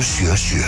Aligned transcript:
977 0.00 0.64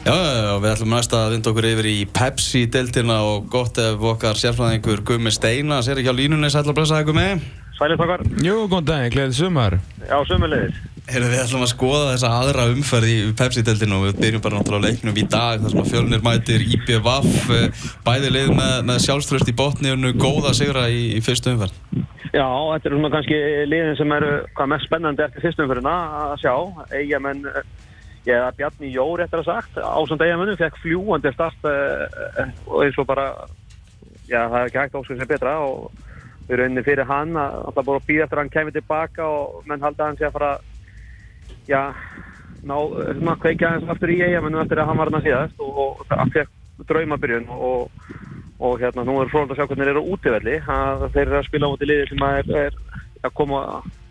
Já, 0.00 0.16
já, 0.16 0.56
við 0.56 0.70
ætlum 0.72 0.88
næst 0.94 1.12
að 1.12 1.34
vinda 1.34 1.50
okkur 1.52 1.66
yfir 1.68 1.88
í 1.90 1.98
Pepsi-deltina 2.08 3.20
og 3.28 3.50
gott 3.52 3.76
ef 3.78 4.00
okkar 4.00 4.40
sérfræðingur 4.40 5.04
Gumi 5.04 5.28
Steina 5.36 5.82
sér 5.84 6.00
ekki 6.00 6.10
á 6.10 6.16
línunni, 6.16 6.48
sæl 6.48 6.64
að 6.64 6.78
blessa 6.80 6.96
það 6.96 7.10
Gumi. 7.12 7.26
Sælið 7.76 8.00
takkar. 8.00 8.24
Jú, 8.40 8.56
góðan 8.72 8.88
daginn, 8.88 9.12
gleðið 9.18 9.36
sumar. 9.36 9.76
Já, 10.00 10.16
sumulegis. 10.32 10.80
Heyrðu, 11.10 11.28
við 11.32 11.40
ætlum 11.42 11.64
að 11.64 11.70
skoða 11.72 12.10
þessa 12.12 12.28
aðra 12.38 12.64
umferð 12.70 13.10
í 13.10 13.14
Pepsi-deltinu 13.34 13.96
og 13.96 14.04
við 14.04 14.18
byrjum 14.20 14.42
bara 14.44 14.60
náttúrulega 14.60 14.92
leiknum 14.92 15.16
í 15.18 15.24
dag 15.26 15.58
þar 15.58 15.72
sem 15.72 15.80
að 15.82 15.88
fjölnir 15.90 16.22
mætir 16.22 16.64
IPVAF, 16.76 17.50
bæði 18.06 18.30
leið 18.30 18.52
með, 18.54 18.74
með 18.86 19.00
sjálfströst 19.08 19.50
í 19.50 19.54
botni 19.58 19.90
og 19.90 19.98
nú 19.98 20.12
góða 20.14 20.52
sigra 20.54 20.84
í, 20.86 21.00
í 21.16 21.22
fyrstu 21.26 21.56
umferð. 21.56 21.80
Já, 22.30 22.46
þetta 22.46 22.86
er 22.86 22.94
svona 22.94 23.10
kannski 23.16 23.40
liðin 23.66 23.98
sem 23.98 24.14
eru 24.20 24.30
hvað 24.54 24.70
mest 24.76 24.86
spennandi 24.86 25.26
eftir 25.26 25.46
fyrstu 25.48 25.66
umferðina 25.66 25.96
að 26.28 26.36
sjá. 26.44 26.54
Eigamenn 26.94 27.42
ég 28.28 28.36
eða 28.36 28.54
Bjarni 28.60 28.92
Jóri 28.94 29.26
eftir 29.26 29.42
að 29.42 29.48
sagt 29.48 29.82
ásand 29.82 30.22
eigamönnum, 30.22 30.60
fekk 30.60 30.78
fljúandi 30.84 31.34
start 31.34 31.66
uh, 31.66 32.46
og 32.68 32.84
eins 32.84 32.98
og 33.00 33.08
bara 33.10 33.32
já, 34.28 34.44
það 34.44 34.58
er 34.60 34.70
ekki 34.70 34.82
hægt 34.84 34.98
ásköld 34.98 35.22
sem 35.24 35.30
betra 35.30 35.58
og 35.66 35.90
við 36.46 36.60
rauninni 36.60 36.84
fyrir 36.86 37.08
hann 37.08 37.34
að 37.38 37.70
það 37.74 37.86
búið 37.88 38.00
að 38.00 38.10
býða 38.10 38.26
eftir 38.26 38.38
að 38.38 38.44
hann 38.44 38.52
kemur 38.56 38.76
tilbaka 38.76 39.30
og 39.30 39.70
menn 39.70 39.84
halda 39.86 40.10
hann 40.10 40.20
sé 40.20 40.28
að 40.28 40.36
fara 40.36 40.52
já, 41.68 41.82
ná, 42.66 42.76
svona 43.18 43.36
kveikja 43.42 43.74
hans 43.74 43.92
aftur 43.92 44.12
í 44.14 44.20
eigamönnum 44.24 44.64
eftir 44.64 44.82
að 44.82 44.90
hann 44.90 45.00
var 45.00 45.10
hann 45.10 45.20
að 45.20 45.28
síðast 45.28 45.62
og, 45.64 45.80
og 45.84 46.02
það 46.10 46.34
fekk 46.36 46.86
draumabyrjun 46.90 47.48
og, 47.56 48.06
og 48.60 48.80
hérna, 48.80 49.04
nú 49.04 49.18
er 49.20 49.32
fróðan 49.32 49.54
að 49.54 49.60
sjá 49.60 49.66
hvernig 49.66 49.88
þeir 49.88 49.94
eru 49.94 50.06
útífelli 50.14 50.56
að 50.76 51.08
þeir 51.14 51.26
eru 51.26 51.40
að 51.40 51.48
spila 51.48 51.68
á 51.68 51.72
móti 51.72 51.90
liði 51.90 52.08
sem 52.10 52.24
er, 52.30 52.54
er 52.66 52.78
að 53.26 53.36
koma 53.36 53.66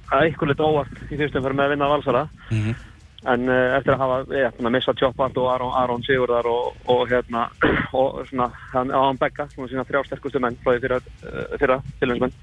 að 0.09 0.23
eitthvað 0.23 0.53
litur 0.53 0.69
óvart 0.69 1.02
í 1.09 1.17
fyrstum 1.17 1.45
fyrir 1.45 1.58
með 1.58 1.67
að 1.67 1.75
vinna 1.75 1.91
valsara. 1.95 2.27
Mm 2.49 2.61
-hmm 2.61 2.86
en 3.27 3.49
uh, 3.52 3.75
eftir 3.75 3.95
að 3.95 4.02
hafa 4.03 4.38
ja, 4.38 4.49
missa 4.71 4.94
Tjóppart 4.95 5.38
og 5.42 5.49
Aron, 5.52 5.73
Aron 5.75 6.03
Sigurðar 6.08 6.47
og, 6.47 6.77
og 6.92 7.03
hérna 7.11 7.47
og 7.99 8.21
svona 8.30 8.49
hann 8.71 8.94
á 8.95 8.99
hann 9.02 9.19
begga, 9.19 9.49
svona 9.53 9.71
sína 9.71 9.86
þrjá 9.88 10.05
sterkustu 10.08 10.42
menn 10.44 10.58
frá 10.64 10.73
því 10.75 10.83
fyrra, 10.86 10.99
uh, 11.27 11.58
fyrra 11.59 11.80
tilvæmsmenn 11.99 12.36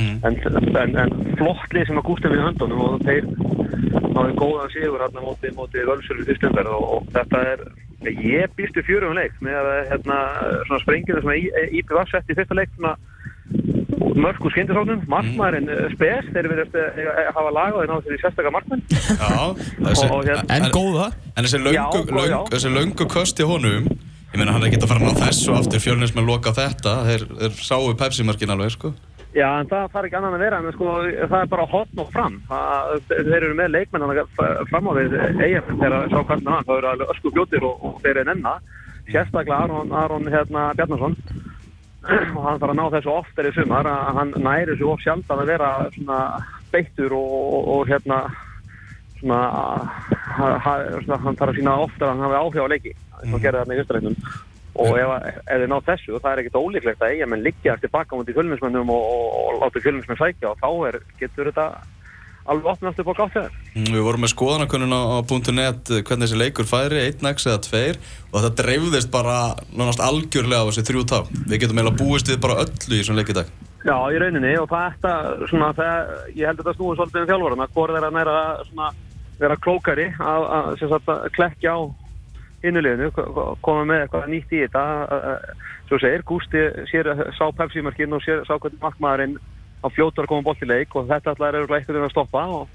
mm. 0.00 0.16
en, 0.26 0.40
en, 0.82 0.96
en 1.04 1.36
flottlið 1.38 1.90
sem 1.90 2.00
að 2.00 2.08
gústa 2.10 2.32
við 2.32 2.42
höndunum 2.46 2.84
og 2.88 3.06
þeir 3.06 3.28
náðu 4.16 4.38
góðan 4.40 4.72
Sigur 4.74 5.02
hérna 5.04 5.24
móti, 5.24 5.52
móti 5.56 5.84
völsölu 5.86 6.26
fyrstumverð 6.28 6.72
og, 6.76 6.86
og 6.96 7.10
þetta 7.14 7.42
er 7.52 7.66
ég 8.06 8.56
býstu 8.58 8.84
fjörum 8.86 9.16
leik 9.16 9.36
með 9.44 9.60
að 9.60 9.90
hérna 9.92 10.16
svona 10.68 10.82
sprenginu 10.82 11.22
sem 11.22 11.76
Ípi 11.78 11.96
var 11.96 12.10
sett 12.10 12.32
í 12.32 12.36
fyrsta 12.38 12.58
leik 12.58 12.72
svona 12.76 12.96
mörg 14.16 14.42
úr 14.42 14.52
skindisóknum, 14.54 15.04
markmæðurinn 15.10 15.68
mm. 15.70 15.94
spes, 15.94 16.28
þeir 16.34 16.48
verðast 16.50 16.76
að 16.80 17.30
hafa 17.36 17.52
lag 17.54 17.76
og 17.76 17.82
þeir 17.82 17.90
náðu 17.92 18.06
því 18.06 18.18
sérstaklega 18.22 18.54
markmæn 18.54 18.82
hérna, 20.16 20.44
En 20.56 20.68
góða 20.74 21.08
En 21.36 21.46
þessi 21.46 21.60
löngu, 21.60 21.76
já, 21.76 22.16
löngu, 22.16 22.40
þessi 22.54 22.72
löngu 22.72 23.08
köst 23.12 23.42
í 23.42 23.48
honum 23.48 23.90
ég 23.90 24.40
meina 24.40 24.54
hann 24.54 24.64
er 24.64 24.70
ekki 24.70 24.80
að 24.82 24.90
fara 24.90 25.04
ná 25.04 25.20
þessu 25.20 25.54
aftur 25.56 25.82
fjölnins 25.82 26.14
með 26.16 26.30
loka 26.30 26.52
þetta, 26.56 26.96
þeir, 27.08 27.26
þeir 27.42 27.60
sáu 27.68 27.92
Pepsi-markin 28.00 28.54
alveg, 28.56 28.74
sko 28.74 28.92
Já, 29.36 29.50
en 29.60 29.68
það 29.68 29.90
far 29.92 30.06
ekki 30.08 30.16
annan 30.16 30.34
að 30.38 30.42
vera, 30.46 30.58
en 30.62 30.72
sko, 30.72 30.92
það 31.28 31.42
er 31.42 31.48
bara 31.52 31.66
hotn 31.68 32.00
og 32.00 32.12
fram. 32.14 32.38
Það, 32.48 32.94
þeir 33.10 33.34
eru 33.36 33.56
með 33.58 33.74
leikmenn 33.74 34.20
fram 34.70 34.88
á 34.88 34.92
því 34.96 35.04
eigin 35.44 35.66
þegar 35.82 35.96
sá 36.08 36.16
hvernig 36.30 36.54
hann, 36.54 36.68
það 36.70 36.88
eru 36.94 37.08
ösku 37.12 37.32
bjótir 37.34 37.66
og, 37.68 37.84
og 37.84 37.98
þeir 38.04 38.22
eru 38.22 38.32
enna. 38.32 38.54
Sérstaklega 39.10 39.58
Aron, 39.66 39.92
Aron 39.92 40.32
hérna, 40.32 40.70
Bjarnarsson 40.78 41.18
og 42.06 42.42
hann 42.46 42.58
þarf 42.62 42.72
að 42.72 42.78
ná 42.78 42.84
þessu 42.94 43.12
oftar 43.12 43.48
í 43.48 43.52
sumar 43.54 43.88
að 43.90 44.18
hann 44.20 44.34
næri 44.38 44.72
þessu 44.72 44.90
of 44.92 45.04
sjálf 45.04 45.30
að 45.34 45.46
vera 45.50 45.70
svona 45.94 46.18
beittur 46.72 47.14
og, 47.18 47.30
og, 47.36 47.70
og 47.74 47.88
hérna 47.90 48.20
svona, 49.20 49.40
ha, 50.38 50.50
ha, 50.64 50.76
svona 51.04 51.22
hann 51.26 51.38
þarf 51.38 51.52
að 51.52 51.60
sína 51.60 51.78
oftar 51.84 52.08
að 52.08 52.14
hann 52.14 52.26
hafi 52.26 52.40
áhrif 52.40 52.66
á 52.66 52.72
leiki. 52.72 52.98
Eins 53.20 53.34
og 53.36 53.42
gerði 53.42 53.62
það 53.62 53.72
með 53.72 53.82
jöstræknum 53.82 54.20
og 54.76 54.96
ef, 55.00 55.12
ef 55.42 55.60
þið 55.62 55.68
ná 55.72 55.76
þessu 55.88 56.14
og 56.16 56.22
það 56.22 56.32
er 56.32 56.42
ekkert 56.42 56.60
ólíklegt 56.60 57.04
að 57.04 57.12
eiga 57.14 57.28
menn 57.30 57.44
liggja 57.44 57.74
eftir 57.76 57.92
baka 57.92 58.16
mútið 58.16 58.38
fjölminsmennum 58.38 58.94
og, 58.94 59.04
og 59.40 59.60
láta 59.62 59.82
fjölminsmenn 59.84 60.20
sækja 60.20 60.52
og 60.52 60.62
þá 60.62 60.70
er, 60.90 60.98
getur 61.20 61.50
þetta 61.50 61.68
alveg 62.46 62.68
opnast 62.70 63.00
upp 63.02 63.10
á 63.10 63.14
gátt 63.18 63.34
þegar. 63.34 63.54
Mm, 63.74 63.88
við 63.90 64.04
vorum 64.06 64.24
með 64.24 64.32
skoðanakunnun 64.32 64.94
á, 64.94 65.02
á 65.02 65.20
.net 65.56 65.90
eh, 65.90 66.02
hvernig 66.06 66.26
þessi 66.26 66.40
leikur 66.40 66.68
færi, 66.68 67.02
1x 67.10 67.48
eða 67.50 67.62
2 67.66 67.82
og 68.32 68.44
það 68.44 68.56
dreifðist 68.60 69.12
bara 69.14 69.38
nánast 69.72 70.02
algjörlega 70.04 70.62
á 70.62 70.68
þessi 70.70 70.86
þrjú 70.90 71.06
tá. 71.10 71.18
Við 71.50 71.64
getum 71.64 71.80
eiginlega 71.80 72.02
búist 72.02 72.30
við 72.30 72.40
bara 72.44 72.60
öllu 72.64 73.00
í 73.00 73.02
svona 73.06 73.22
leikidag. 73.22 73.50
Já, 73.86 73.96
í 74.10 74.18
rauninni 74.22 74.54
og 74.58 74.70
þetta, 74.70 75.12
svona, 75.50 75.72
það, 75.76 76.14
ég 76.34 76.48
held 76.48 76.58
að 76.58 76.64
þetta 76.64 76.76
snúið 76.78 77.00
svolítið 77.00 77.22
um 77.22 77.28
þjálfvarana, 77.30 77.68
hvort 77.74 77.98
er 77.98 78.06
að 78.06 78.16
næra 78.16 78.40
svona, 78.70 78.88
vera 79.38 79.60
klókari 79.62 80.08
að, 80.16 80.48
að, 80.56 80.96
að 80.96 81.30
klekja 81.36 81.76
á 81.76 81.80
hinnuleginu, 82.66 83.10
koma 83.64 83.84
með 83.88 84.04
eitthvað 84.04 84.30
nýtt 84.32 84.54
í 84.56 84.62
þetta. 84.64 84.84
Svo 85.86 86.00
segir, 86.02 86.24
Gústi 86.26 86.64
sér, 86.90 87.12
sá 87.38 87.46
pepsímarkinn 87.54 88.16
og 88.16 88.24
sér, 88.24 88.42
sá 88.48 88.56
hvernig 88.56 88.82
makkmaðurinn 88.82 89.38
á 89.84 89.86
fljótur 89.92 90.26
að 90.26 90.32
koma 90.32 90.46
bort 90.46 90.64
í 90.64 90.68
leik 90.68 90.94
og 90.96 91.06
þetta 91.10 91.32
alltaf 91.32 91.48
er 91.48 91.60
eitthvað 91.62 92.06
að 92.06 92.12
stoppa 92.14 92.42
og, 92.58 92.66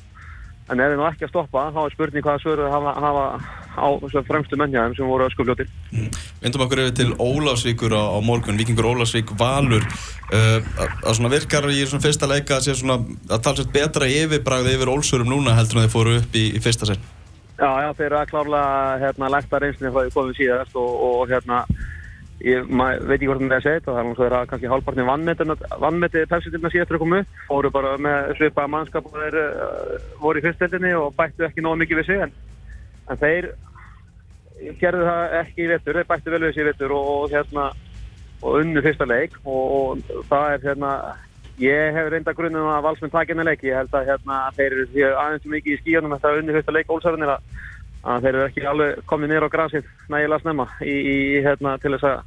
en 0.72 0.80
ef 0.80 0.92
þið 0.92 1.00
nú 1.00 1.08
ekki 1.08 1.28
að 1.28 1.34
stoppa 1.34 1.66
þá 1.76 1.80
er 1.84 1.96
spurning 1.96 2.26
hvaða 2.26 2.44
svöru 2.44 2.68
það 2.68 2.76
hafa, 2.76 2.94
hafa 3.06 3.26
á 3.72 3.88
fremstu 4.28 4.60
mennjaðum 4.60 4.96
sem 4.98 5.10
voru 5.10 5.28
ösku 5.28 5.46
fljótir 5.48 5.70
mm. 5.92 6.10
Vindum 6.44 6.66
okkur 6.66 6.84
yfir 6.86 6.98
til 7.00 7.14
Ólásvíkur 7.16 7.96
á, 7.96 8.04
á 8.16 8.20
morgun, 8.24 8.60
Vikingur 8.60 8.92
Ólásvík 8.92 9.34
Valur 9.40 9.84
uh, 9.84 10.60
að 11.04 11.16
svona 11.18 11.34
virkar 11.34 11.68
í 11.72 11.82
fyrsta 11.92 12.30
leika 12.30 12.60
að 12.60 12.84
að 12.84 13.40
tala 13.40 13.58
sér 13.58 13.74
betra 13.74 14.12
yfirbræði 14.12 14.78
yfir 14.78 14.94
Ólsörum 14.94 15.34
núna 15.34 15.58
heldur 15.58 15.82
en 15.82 15.88
þeir 15.88 15.96
fóru 15.96 16.20
upp 16.22 16.38
í, 16.38 16.52
í 16.56 16.64
fyrsta 16.64 16.92
sen 16.92 17.10
Já, 17.62 17.70
já, 17.78 17.92
þeir 17.94 18.06
eru 18.08 18.18
að 18.18 18.30
klárlega 18.32 18.94
hérna, 19.04 19.28
lækta 19.30 19.58
reynslinni 19.62 19.92
frá 19.94 20.06
því 20.06 20.14
komum 20.16 20.38
síðast 20.38 20.78
og, 20.82 20.94
og 21.06 21.20
hérna 21.30 21.60
ég 22.42 22.72
veit 22.72 23.20
ekki 23.20 23.28
hvort 23.30 23.44
það 23.44 23.52
er 23.52 23.60
að 23.60 23.68
þetta 23.68 23.92
það 23.92 24.00
er 24.00 24.08
náttúrulega 24.08 24.48
kannski 24.50 24.72
hálfpartin 24.72 25.10
vannmetið 25.84 26.26
pepsitilna 26.32 26.72
síðastur 26.74 26.98
að 26.98 27.04
koma 27.04 27.20
upp. 27.22 27.36
Fóru 27.52 27.72
bara 27.76 27.92
með 28.02 28.32
svipaða 28.40 28.72
mannskap 28.74 29.12
og 29.12 29.20
þeir 29.20 29.38
uh, 29.44 30.08
voru 30.24 30.42
í 30.42 30.46
fyrsteldinni 30.48 30.96
og 30.98 31.14
bættu 31.20 31.46
ekki 31.46 31.62
nógu 31.62 31.84
mikið 31.84 32.02
við 32.02 32.10
sig 32.10 32.26
en, 32.26 32.34
en 33.14 33.22
þeir 33.22 33.52
gerðu 34.82 35.06
það 35.12 35.38
ekki 35.44 35.62
í 35.62 35.72
vettur 35.76 36.00
þeir 36.00 36.10
bættu 36.16 36.34
vel 36.34 36.44
við 36.48 36.56
sig 36.56 36.66
í 36.66 36.70
vettur 36.72 36.96
og, 36.98 37.12
og 37.14 37.36
hérna 37.36 37.68
og 38.42 38.58
unnu 38.64 38.82
fyrsta 38.82 39.06
leik 39.06 39.38
og 39.46 40.02
það 40.32 40.56
er 40.56 40.66
hérna 40.66 40.96
ég 41.62 41.96
hef 41.96 42.10
reynda 42.10 42.34
grunnum 42.38 42.70
að 42.74 42.86
valsmenn 42.88 43.14
takk 43.14 43.32
einna 43.34 43.46
leik. 43.46 43.64
Ég 43.66 43.78
held 43.78 43.94
að 43.94 44.08
hérna 44.10 44.40
þeir 44.58 44.78
eru 44.78 45.12
aðeins 45.24 45.48
mikið 45.54 45.76
í 45.76 45.80
skíunum 45.82 46.16
eftir 46.18 46.32
að 46.32 46.42
unnu 46.42 46.56
fyrsta 46.58 46.76
leik 46.76 46.94
ólsarðinir 46.94 47.34
að 47.36 48.26
þeir 48.26 48.34
eru 48.34 48.46
ekki 48.48 48.66
alveg 48.72 49.02
komið 49.10 49.32
nýra 49.32 49.50
á 49.50 49.54
grasið 49.54 49.90
nægilega 50.10 50.42
snemma 50.42 50.68
í, 50.82 50.96
í, 50.96 51.18
hérna, 51.46 51.76
til 51.82 51.94
þess 51.94 52.10
að 52.10 52.24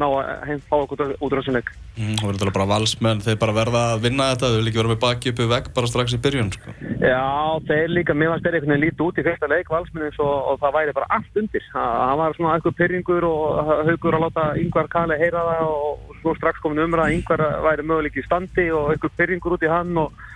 ná 0.00 0.06
að 0.06 0.28
heim 0.48 0.60
fá 0.70 0.76
okkur 0.78 1.00
út 1.18 1.26
úr 1.26 1.40
þessu 1.40 1.54
leik. 1.54 1.70
Mm, 1.98 2.14
það 2.20 2.30
verður 2.30 2.52
bara 2.54 2.68
valsmenn, 2.70 3.22
þeir 3.24 3.38
bara 3.42 3.54
verða 3.56 3.82
að 3.94 4.04
vinna 4.06 4.28
þetta, 4.30 4.50
þau 4.50 4.58
vil 4.60 4.70
ekki 4.70 4.80
vera 4.80 4.92
með 4.92 5.00
baki 5.02 5.32
uppi 5.32 5.46
vegg 5.50 5.70
bara 5.76 5.90
strax 5.90 6.14
í 6.16 6.20
byrjun. 6.24 6.52
Sko. 6.54 6.74
Já, 7.02 7.26
þeir 7.68 7.94
líka, 7.96 8.16
mér 8.16 8.32
varst 8.32 8.46
þeir 8.46 8.58
einhvern 8.58 8.74
veginn 8.74 8.86
lítið 8.86 9.06
út 9.06 9.20
í 9.20 9.26
fyrsta 9.26 9.50
leik 9.50 9.72
valsmennins 9.74 10.20
og, 10.22 10.34
og 10.52 10.60
það 10.62 10.76
væri 10.78 10.96
bara 10.96 11.10
allt 11.18 11.40
undir. 11.42 11.68
Það 11.74 12.16
var 12.22 12.38
svona 12.38 12.56
eitthvað 12.56 12.78
pyrringur 12.80 13.28
og 13.28 13.72
haugur 13.90 14.18
að 14.18 14.26
láta 14.26 14.48
yngvar 14.62 14.90
Kali 14.94 15.20
heyra 15.20 15.46
það 15.50 15.70
og 15.74 16.18
svo 16.22 16.36
strax 16.38 16.62
komin 16.64 16.84
umræða 16.86 17.10
að 17.10 17.16
yngvar 17.18 17.46
væri 17.66 17.88
möguleik 17.90 18.20
í 18.20 18.26
standi 18.28 18.68
og 18.76 18.92
eitthvað 18.94 19.16
pyrringur 19.18 19.58
út 19.58 19.66
í 19.66 19.72
hann 19.72 20.04
og 20.06 20.28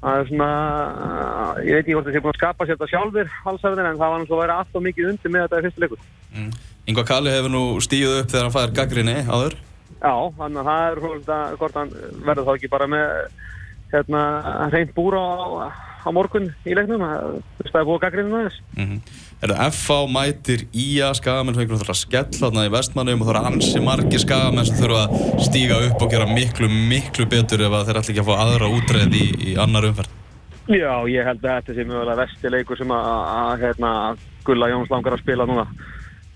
það 0.00 0.18
er 0.18 0.28
svona, 0.30 0.50
ég 1.66 1.76
veit 1.76 1.82
ekki 1.84 1.96
hvort 1.96 2.06
það 2.08 2.14
sé 2.14 2.22
búin 2.24 2.32
að 2.32 2.38
skapa 2.40 2.66
sér 2.66 2.78
þetta 2.78 2.90
sjálfur 2.94 3.82
en 3.84 3.98
það 4.00 4.12
var 4.12 4.22
náttúrulega 4.22 4.60
alltaf 4.62 4.84
mikið 4.84 5.10
undir 5.10 5.34
með 5.34 5.46
þetta 5.46 5.60
í 5.60 5.66
fyrsta 5.66 5.84
leikur. 5.84 6.04
Mm. 6.36 6.52
Yngvar 6.88 7.06
Kali 7.08 7.34
hefur 7.34 7.52
nú 7.52 7.64
stíuð 7.84 8.22
upp 8.22 8.32
þegar 8.32 8.46
hann 8.46 8.56
fær 8.56 8.74
gaggrinni 8.76 9.18
áður? 9.28 9.58
Já, 10.00 10.14
þannig 10.38 10.60
að 10.62 10.68
það 10.70 10.84
er 10.88 11.56
hvort 11.60 11.78
hann 11.78 11.94
verður 12.24 12.46
þá 12.46 12.52
ekki 12.54 12.72
bara 12.72 12.88
með 12.88 13.08
hérna, 13.90 14.20
hreint 14.70 14.94
búra 14.96 15.20
á, 15.20 15.46
á 16.06 16.08
morgun 16.14 16.48
í 16.64 16.76
leiknum, 16.76 17.02
það 17.02 17.80
er 17.82 17.88
búið 17.88 18.04
gaggrinni 18.06 18.44
þess. 18.46 18.62
Mm 18.78 18.86
-hmm. 18.86 19.18
Er 19.40 19.52
það 19.56 19.72
FA 19.72 19.98
mætir 20.12 20.66
Ía 20.76 21.14
skagamenn 21.16 21.54
sem 21.54 21.62
einhvern 21.62 21.78
veginn 21.78 21.84
þarf 21.84 21.94
að 21.96 22.00
skella 22.04 22.40
þarna 22.40 22.64
í 22.68 22.72
vestmannum 22.74 23.22
og 23.22 23.28
það 23.28 23.36
eru 23.36 23.46
ansi 23.50 23.80
margir 23.80 24.20
skagamenn 24.20 24.66
sem 24.68 24.76
þurfa 24.76 25.04
að 25.04 25.44
stíga 25.46 25.78
upp 25.86 26.02
og 26.02 26.10
gera 26.10 26.26
miklu, 26.28 26.68
miklu 26.68 27.26
betur 27.26 27.64
ef 27.64 27.76
þeir 27.86 28.00
ætla 28.00 28.12
ekki 28.12 28.20
að 28.20 28.28
fá 28.28 28.34
aðra 28.36 28.68
útreið 28.68 29.16
í, 29.16 29.26
í 29.52 29.56
annar 29.56 29.88
umferð. 29.88 30.18
Já, 30.68 30.92
ég 31.08 31.24
held 31.24 31.44
að 31.44 31.56
þetta 31.56 31.74
sé 31.74 31.86
mjög 31.88 32.12
vestileikur 32.20 32.78
sem 32.78 32.92
að, 32.94 33.08
að 33.40 33.64
hérna, 33.64 33.92
Gulla 34.44 34.68
Jóns 34.70 34.92
langar 34.92 35.16
að 35.16 35.24
spila 35.24 35.46
núna. 35.48 35.64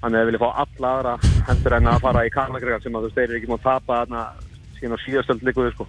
Þannig 0.04 0.18
að 0.18 0.20
við 0.20 0.28
viljum 0.28 0.42
fá 0.44 0.50
alla 0.60 0.88
aðra 0.98 1.12
hendur 1.48 1.74
en 1.78 1.86
að 1.88 2.02
fara 2.04 2.22
í 2.26 2.32
karnagregar 2.34 2.82
sem 2.84 2.96
að 2.98 3.06
þú 3.06 3.10
steyrir 3.14 3.38
ekki 3.38 3.48
múið 3.48 3.62
að 3.62 3.68
tapa 3.70 3.94
síðan 4.76 4.96
á 5.00 5.04
síðastöld 5.04 5.44
líkuðu 5.48 5.70
sko. 5.72 5.86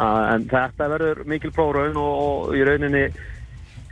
En 0.00 0.46
þetta 0.48 0.88
verður 0.88 1.20
mikil 1.28 1.52
próraun 1.52 1.98
og, 2.00 2.12
og 2.22 2.56
í 2.56 2.64
rauninni 2.64 3.02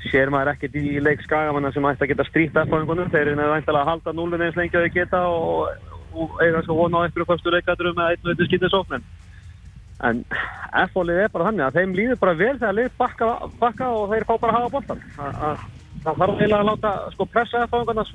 sér 0.09 0.33
maður 0.33 0.55
ekkert 0.55 0.79
í 0.81 0.97
leik 1.05 1.21
skagamanna 1.27 1.69
sem 1.75 1.85
ætti 1.91 2.07
að 2.07 2.11
geta 2.15 2.25
strýtt 2.31 2.57
F-fáingunum. 2.57 3.11
Þeir 3.13 3.27
eru 3.27 3.37
nefnilega 3.37 3.83
að 3.83 3.91
halda 3.91 4.15
núlun 4.17 4.45
eins 4.47 4.57
lengi 4.57 4.79
að 4.81 4.87
þau 4.87 4.95
geta 4.95 5.21
og, 5.29 5.69
og 6.17 6.41
eiga 6.41 6.63
svo 6.65 6.79
vona 6.79 6.97
á 6.97 7.05
einhverju 7.05 7.29
fyrstu 7.29 7.53
leikaturum 7.53 7.99
með 7.99 8.15
einn 8.15 8.25
og 8.25 8.33
eitthvað 8.33 8.49
skýtið 8.49 8.73
sóknum. 8.73 9.05
En 10.09 10.17
F-fólið 10.87 11.21
er 11.27 11.31
bara 11.35 11.51
þannig 11.51 11.67
að 11.67 11.77
þeim 11.77 11.93
líður 11.99 12.19
bara 12.25 12.39
vel 12.41 12.57
þegar 12.57 12.79
lið 12.79 12.91
bakka, 12.97 13.29
bakka 13.61 13.93
og 13.93 14.09
þeir 14.15 14.25
fá 14.25 14.35
bara 14.41 14.53
að 14.55 14.57
hafa 14.57 14.73
bóttan. 14.79 15.01
Það 16.01 16.17
þarf 16.17 16.33
eiginlega 16.39 16.63
að 16.63 16.71
láta 16.71 16.91
sko, 17.13 17.29
pressa 17.29 17.57
F-fáinguna 17.69 18.09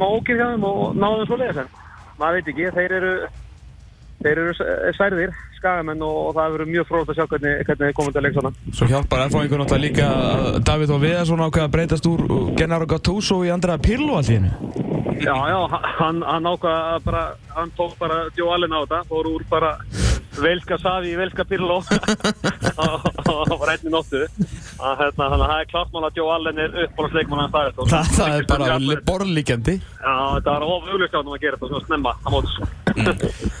smá, 0.00 0.08
ókýr 0.16 0.40
hjá 0.40 0.48
þeim 0.54 0.66
og 0.70 0.82
náðu 0.96 1.20
þeim 1.20 1.30
svo 1.30 1.38
leiðis. 1.40 1.62
En 1.62 2.18
maður 2.20 2.36
veit 2.38 2.50
ekki, 2.54 2.72
þeir 2.78 2.96
eru, 2.98 3.14
þeir 4.24 4.42
eru 4.44 4.54
særðir 4.96 5.38
skagamenn 5.60 6.04
og 6.04 6.30
það 6.32 6.46
hefur 6.46 6.56
verið 6.56 6.70
mjög 6.72 6.86
fróðast 6.88 7.12
að 7.12 7.18
sjá 7.18 7.26
hvernig, 7.34 7.64
hvernig 7.68 7.96
komum 7.98 8.14
að 8.14 8.24
leika 8.24 8.38
svona. 8.38 8.52
Svo 8.78 8.88
hjálpar 8.88 9.24
erfáingur 9.26 9.60
náttúrulega 9.60 9.84
líka 9.84 10.06
Davíð 10.64 10.94
og 10.96 11.02
Viðarsson 11.04 11.44
ákveða 11.44 11.66
að 11.68 11.74
breytast 11.74 12.08
úr 12.08 12.22
Gennaro 12.56 12.88
Gattuso 12.88 13.42
í 13.44 13.52
allt 13.52 14.32
í 14.32 14.38
hennu. 14.38 14.52
Já, 15.20 15.36
já, 15.52 15.58
hann, 16.00 16.22
hann 16.24 16.48
ákveða 16.48 16.78
að 16.94 17.04
bara, 17.10 17.24
hann 17.52 17.74
tók 17.76 17.92
bara 18.00 18.22
Allen 18.54 18.72
á 18.72 18.80
þetta, 18.80 19.02
fór 19.10 19.28
úr 19.28 19.44
bara 19.50 19.74
velska 20.40 20.78
Savi 20.80 21.12
í 21.12 21.18
velska 21.18 21.44
Pirlo 21.44 21.82
og 22.80 23.56
var 23.60 23.74
einni 23.74 23.92
nóttu. 23.92 24.24
Hérna, 24.80 25.26
þannig 25.26 25.44
að 25.44 25.50
það 25.50 25.62
er 25.62 25.70
klart 25.70 25.90
mál 25.94 26.04
að 26.06 26.18
Joe 26.20 26.34
Allen 26.34 26.60
er 26.64 26.76
uppbólarsleikmann 26.84 27.42
að 27.44 27.50
staðist. 27.50 27.80
Það, 27.92 28.12
það 28.16 28.36
er 28.36 28.46
bara 28.48 28.98
borðlíkjandi. 29.10 29.74
Já, 29.80 30.14
þetta 30.36 30.54
var 30.54 30.66
ofuglusjáðum 30.66 31.34
að 31.34 31.42
gera 31.44 31.58
þetta 31.58 31.70
svona 31.72 31.88
snemma 31.88 32.14
á 32.16 32.28
mótus. 32.32 32.56
Mm. 32.90 33.10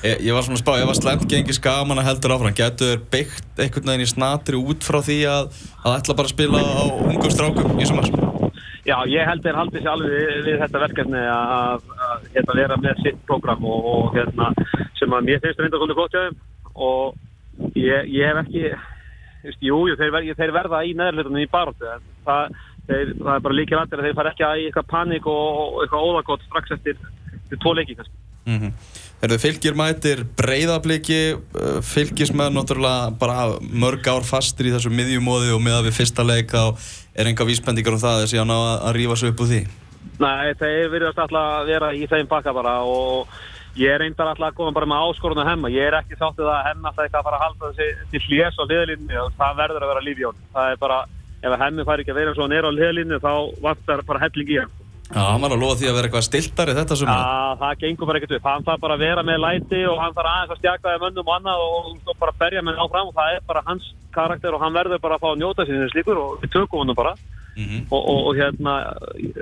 Ég, 0.00 0.22
ég 0.26 0.36
var 0.36 0.46
svona 0.46 0.58
að 0.58 0.62
spá, 0.62 0.72
ef 0.78 0.92
að 0.92 0.98
slemt 1.00 1.26
gengi 1.30 1.56
skagamanna 1.56 2.06
heldur 2.06 2.34
áfram, 2.34 2.56
getur 2.56 2.94
þér 2.94 3.04
byggt 3.12 3.62
einhvern 3.62 3.92
veginn 3.92 4.06
í 4.06 4.10
snatri 4.10 4.60
út 4.60 4.86
frá 4.86 5.00
því 5.04 5.18
að 5.30 5.60
að 5.84 5.96
ætla 5.96 6.16
bara 6.16 6.28
að 6.28 6.34
spila 6.34 6.60
á 6.60 6.82
ungum 7.08 7.32
strákum 7.32 7.80
í 7.80 7.88
sumar? 7.88 8.08
Já, 8.88 8.96
ég 9.08 9.28
held 9.28 9.44
þeir 9.44 9.58
haldið 9.58 9.82
sér 9.84 9.92
alveg 9.92 10.14
við, 10.14 10.30
við 10.46 10.62
þetta 10.64 10.82
verkefni 10.82 11.24
að, 11.30 11.90
að 12.06 12.22
hérna, 12.34 12.56
vera 12.58 12.78
með 12.80 13.02
sitt 13.04 13.18
program 13.28 13.66
og, 13.68 13.90
og 13.92 14.16
hérna, 14.16 14.48
sem 14.98 15.16
að 15.16 15.28
mér 15.28 15.42
finnst 15.44 15.60
reynda 15.60 15.80
svolítið 15.80 16.00
gott 16.00 16.16
hjá 16.16 16.22
þeim 16.24 16.38
og 16.88 17.76
ég, 17.76 18.08
ég 18.08 18.30
hef 18.30 18.40
ekki, 18.42 18.64
jú, 19.60 19.78
þeir, 19.98 20.12
ver, 20.14 20.30
þeir 20.38 20.54
verða 20.54 20.82
í 20.84 20.94
neðarleitunum 20.98 21.42
í 21.42 21.50
baróttu 21.50 21.88
en 21.90 22.08
það, 22.26 22.56
þeir, 22.88 23.12
það 23.20 23.34
er 23.34 23.44
bara 23.46 23.58
líkið 23.58 23.78
rættir 23.78 24.02
að 24.02 24.08
þeir 24.08 24.18
fara 24.18 24.32
ekki 24.34 24.46
að 24.46 24.62
í 24.62 24.66
eitthvað 24.68 24.90
panik 24.94 25.28
og, 25.30 25.60
og 25.60 25.84
eitthvað 25.84 26.08
óðagótt 26.08 26.48
strax 26.48 26.74
eftir, 26.76 27.04
tvo 27.56 27.74
leiki 27.76 27.98
kannski. 27.98 28.16
Mm 28.48 28.58
-hmm. 28.58 28.72
Þegar 29.20 29.34
þau 29.36 29.42
fylgir 29.42 29.74
mætir 29.76 30.24
breyðabliki, 30.36 31.20
uh, 31.36 31.80
fylgis 31.84 32.32
með 32.32 32.54
náttúrulega 32.56 33.10
bara 33.20 33.58
mörg 33.60 34.06
ár 34.08 34.24
fastir 34.24 34.70
í 34.70 34.72
þessu 34.72 34.90
miðjumóði 34.90 35.52
og 35.52 35.60
meða 35.60 35.84
við 35.84 35.98
fyrsta 35.98 36.24
leik 36.24 36.54
á 36.56 36.72
er 37.14 37.28
enga 37.28 37.44
vísbendingar 37.44 37.98
um 37.98 38.00
það 38.00 38.24
þessi 38.24 38.40
að 38.40 38.48
ná 38.48 38.56
að 38.88 38.94
rífa 38.96 39.16
svo 39.16 39.28
upp 39.28 39.44
úr 39.44 39.50
því? 39.52 39.62
Nei, 40.20 40.54
þeir 40.60 40.90
virðast 40.92 41.18
alltaf 41.18 41.52
að 41.60 41.66
vera 41.68 41.92
í 41.96 42.06
þeim 42.08 42.28
pakka 42.28 42.52
bara 42.56 42.80
og 42.80 43.28
ég 43.78 43.94
er 43.94 44.02
reyndar 44.02 44.32
alltaf 44.32 44.50
að 44.50 44.58
koma 44.58 44.74
bara 44.74 44.88
með 44.90 45.06
áskorun 45.06 45.42
að 45.42 45.50
hemma. 45.52 45.70
Ég 45.70 45.86
er 45.86 45.98
ekki 46.00 46.18
sáttið 46.18 46.50
að 46.50 46.66
hemma 46.70 46.90
alltaf 46.90 47.04
eitthvað 47.04 47.20
að 47.20 47.28
fara 47.28 47.38
að 47.38 47.44
halda 47.46 47.70
þessi 47.70 48.10
til 48.12 48.22
hljés 48.26 48.60
á 48.60 48.64
liðlinni 48.66 49.24
það 49.38 49.58
verður 49.62 49.86
að 49.86 49.92
vera 49.92 50.06
lífjón. 50.08 50.44
Það 50.54 50.74
er 50.74 50.84
bara, 50.84 51.00
ef 51.40 51.56
hemmi 51.64 51.88
fær 51.88 52.02
ekki 52.02 52.14
að 52.14 52.20
vera 52.20 52.32
eins 52.32 52.40
og 52.40 52.46
hann 52.46 52.58
er 52.58 52.68
á 52.68 52.72
liðlinni 52.80 53.20
þá 53.22 53.32
vantar 53.62 54.06
bara 54.08 54.22
helling 54.26 54.50
í 54.50 54.60
hann. 54.62 54.78
Já, 55.10 55.24
hann 55.26 55.42
var 55.42 55.50
að 55.50 55.62
lofa 55.64 55.76
því 55.80 55.86
að 55.90 55.96
vera 55.96 56.06
eitthvað 56.06 56.26
stiltari 56.28 56.74
þetta 56.76 56.96
sumar. 57.00 57.18
Já, 57.18 57.56
það 57.58 57.80
gengur 57.80 58.08
bara 58.10 58.20
ekkert 58.20 58.34
upp. 58.36 58.44
Hann 58.46 58.66
þarf 58.68 58.82
bara 58.84 58.94
að 58.94 59.02
vera 59.02 59.24
með 59.26 59.40
læti 59.42 59.80
og 59.90 59.98
hann 59.98 60.14
þarf 60.14 60.30
aðeins 60.30 60.52
að 60.54 60.60
stjaka 60.60 60.86
það 60.86 61.02
mönnum 61.02 61.26
og 61.26 61.34
annað 61.34 61.64
og, 61.64 61.88
og 62.06 62.20
bara 62.20 62.34
berja 62.38 62.62
með 62.62 62.78
áfram 62.84 63.10
og 63.10 63.16
það 63.16 63.34
er 63.34 63.42
bara 63.48 63.64
hans 63.66 63.88
karakter 64.14 64.54
og 64.54 64.62
hann 64.62 64.76
verður 64.76 65.02
bara 65.02 65.18
að 65.18 65.24
fá 65.24 65.28
að 65.32 65.40
njóta 65.42 65.66
sín 65.66 65.82
þessi 65.82 65.98
líkur 65.98 66.20
og 66.22 66.36
við 66.44 66.52
tökum 66.54 66.84
hann 66.84 66.94
bara. 66.94 67.16
Mm 67.56 67.66
-hmm. 67.66 67.82
og, 67.90 68.02
og, 68.12 68.20
og 68.30 68.38
hérna, 68.38 68.74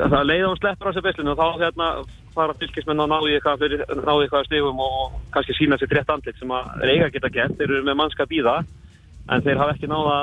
það 0.09 0.25
leiði 0.25 0.47
hann 0.47 0.61
sleppur 0.63 0.89
á 0.89 0.91
þessu 0.91 1.05
beislinu 1.05 1.35
og 1.35 1.39
þá 1.39 1.49
hérna 1.61 1.89
fara 2.39 2.57
fylgismenn 2.59 3.05
að 3.05 3.13
náðu 3.13 3.33
eitthvað, 3.35 3.65
eitthvað 4.23 4.47
stegum 4.49 4.83
og 4.85 5.19
kannski 5.35 5.57
sína 5.59 5.79
sér 5.79 5.91
drétt 5.93 6.13
andlit 6.15 6.39
sem 6.39 6.55
að 6.55 6.87
eiga 6.87 7.11
geta 7.15 7.33
gett. 7.35 7.57
Þeir 7.59 7.69
eru 7.73 7.87
með 7.89 7.99
mannskap 8.01 8.33
í 8.35 8.43
það 8.47 8.71
en 9.29 9.45
þeir 9.45 9.61
hafa 9.61 9.75
ekki 9.77 9.91
náða 9.91 10.17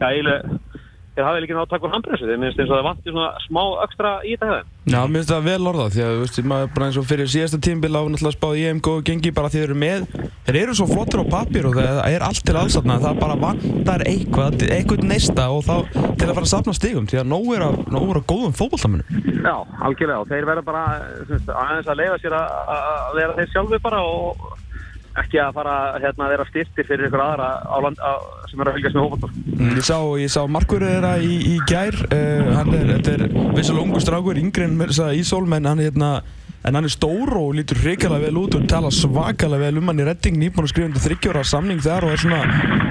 ja, 0.00 0.10
eiginlega 0.10 0.58
þeir 1.16 1.26
hafi 1.28 1.42
ekki 1.42 1.56
nátt 1.56 1.66
að 1.66 1.72
taka 1.74 1.86
úr 1.88 1.94
handbremsu. 1.96 2.28
Þeir 2.28 2.40
minnst 2.42 2.60
eins 2.62 2.70
og 2.70 2.76
það 2.78 2.88
vantir 2.88 3.12
svona 3.12 3.30
smá 3.46 3.62
ekstra 3.84 4.10
í 4.24 4.34
þetta 4.34 4.46
hefðin 4.50 4.68
Já, 4.82 4.98
mér 5.06 5.20
finnst 5.20 5.30
það 5.30 5.44
vel 5.46 5.68
orðað 5.70 5.92
því 5.94 6.02
að, 6.02 6.12
þú 6.12 6.22
veist, 6.22 6.38
maður 6.50 6.70
bara 6.74 6.86
eins 6.88 6.98
og 6.98 7.06
fyrir 7.06 7.28
síðasta 7.30 7.58
tímbil 7.62 7.92
á 7.94 8.02
náttúrulega 8.02 8.34
spáði 8.34 8.62
ég 8.64 8.72
um 8.74 8.80
góðu 8.82 9.04
gengi 9.06 9.30
bara 9.36 9.50
því 9.52 9.60
þeir 9.60 9.68
eru 9.68 9.76
með. 9.82 10.00
Þeir 10.48 10.58
eru 10.62 10.74
svo 10.74 10.86
flottir 10.90 11.22
á 11.22 11.26
pappir 11.30 11.68
og 11.68 11.76
það 11.78 12.00
er 12.08 12.24
allt 12.26 12.42
til 12.48 12.56
aðsatna 12.58 12.98
það 13.04 13.20
bara 13.22 13.36
vantar 13.44 14.02
eitthvað 14.10 14.64
eitthvað 14.66 15.06
neista 15.06 15.44
og 15.54 15.62
þá 15.68 15.76
til 15.92 16.26
að 16.26 16.34
fara 16.34 16.46
að 16.46 16.50
sapna 16.50 16.74
stigum 16.74 17.06
því 17.06 17.22
að 17.22 17.30
nóg 17.30 17.46
er 17.54 17.62
að, 17.68 17.78
nóg 17.94 18.10
er 18.10 18.18
að 18.18 18.28
góðum 18.32 18.56
fókbaltaminu 18.58 19.04
Já, 19.42 19.56
algjörlega 19.86 20.22
og 20.24 20.28
þeir 20.32 20.48
verða 20.50 20.66
bara 20.66 20.82
ekki 25.20 25.40
að 25.42 25.56
fara 25.58 25.76
hérna, 26.00 26.26
að 26.26 26.34
vera 26.34 26.46
styrtir 26.48 26.88
fyrir 26.88 27.08
ykkur 27.08 27.22
aðra 27.22 27.48
á 27.68 27.76
land, 27.84 28.00
á, 28.00 28.12
sem 28.50 28.60
er 28.62 28.70
að 28.70 28.78
fylgjast 28.78 28.96
með 28.96 29.06
hófaldor. 29.06 29.34
Mm, 29.52 29.72
ég 29.76 29.86
sá, 29.88 29.98
sá 30.32 30.42
markverðið 30.56 30.94
þeirra 30.96 31.14
í, 31.20 31.32
í 31.52 31.56
gær, 31.68 31.98
uh, 32.08 32.52
hann 32.58 32.76
er, 32.78 32.94
er 33.00 33.26
vissulega 33.56 33.84
ungu 33.84 34.00
strákur, 34.02 34.40
yngri 34.40 34.68
en 34.68 34.78
þess 34.86 35.02
að 35.04 35.18
Ísól, 35.20 35.44
menn 35.50 35.68
hann, 35.68 35.82
hérna, 35.84 36.12
en 36.62 36.78
hann 36.78 36.86
er 36.86 36.94
stór 36.94 37.34
og 37.36 37.56
lítur 37.58 37.80
hrikalega 37.82 38.28
vel 38.30 38.40
út 38.44 38.56
og 38.56 38.66
tala 38.70 38.92
svakalega 38.94 39.66
vel 39.66 39.82
um 39.82 39.92
hann 39.92 40.00
í 40.00 40.06
redding, 40.06 40.40
að 40.48 40.70
skrifa 40.70 40.88
um 40.88 40.98
þryggjóra 41.06 41.44
samning 41.44 41.82
þar 41.82 42.06
og 42.06 42.14
er 42.14 42.22
svona 42.22 42.42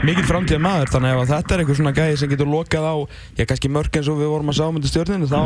mikill 0.06 0.28
framtíða 0.28 0.62
maður, 0.62 0.94
þannig 0.96 1.22
að 1.22 1.32
þetta 1.32 1.56
er 1.56 1.64
eitthvað 1.64 1.80
svona 1.80 1.96
gæði 1.96 2.18
sem 2.20 2.34
getur 2.34 2.52
lokað 2.52 2.90
á, 2.90 2.96
já 3.40 3.46
kannski 3.48 3.72
mörg 3.72 3.98
eins 3.98 4.12
og 4.12 4.20
við 4.20 4.34
vorum 4.34 4.52
að 4.52 4.60
sá 4.60 4.66
myndi 4.68 4.92
stjórninu, 4.92 5.30
þá 5.32 5.42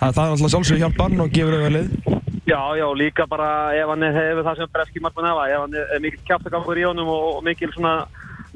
það 0.00 0.24
er 0.24 0.32
alltaf 0.32 0.54
sjálfsög 0.56 0.82
hjálp 0.82 0.98
barn 0.98 1.22
og 1.22 1.32
gefur 1.32 1.54
auðvitað 1.54 1.78
leið. 1.78 2.18
Já, 2.48 2.76
já, 2.76 2.86
líka 2.94 3.26
bara 3.26 3.76
ef 3.76 3.90
hann 3.92 4.02
hefur 4.08 4.46
það 4.46 4.56
sem 4.56 4.68
breski 4.72 5.00
margmann 5.04 5.26
hefa, 5.28 5.48
ef 5.52 5.60
hann 5.60 5.74
er 5.76 6.00
mikil 6.00 6.20
kjáttagangur 6.30 6.78
í 6.80 6.86
honum 6.86 7.10
og 7.12 7.42
mikil 7.44 7.68
svona 7.74 8.06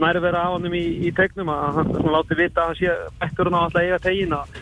nærvera 0.00 0.46
á 0.48 0.54
honum 0.54 0.72
í, 0.72 0.84
í 1.04 1.10
tegnum 1.12 1.50
að 1.52 1.76
hann 1.76 1.90
láti 2.14 2.38
vita 2.38 2.62
að 2.62 2.70
hann 2.70 2.78
sé 2.78 2.94
bettur 3.20 3.50
hann 3.50 3.58
á 3.60 3.64
alltaf 3.66 3.84
eiga 3.84 3.98
tegin 4.00 4.32
að 4.32 4.56